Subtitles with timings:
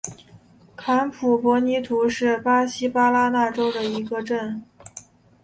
[0.75, 4.63] 坎普博尼图是巴西巴拉那州的一个市镇。